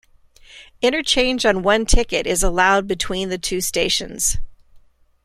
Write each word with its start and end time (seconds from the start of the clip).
Interchange 0.81 1.45
on 1.45 1.61
one 1.61 1.85
ticket 1.85 2.25
is 2.25 2.41
allowed 2.41 2.87
between 2.87 3.29
the 3.29 3.37
two 3.37 3.61
stations. 3.61 4.37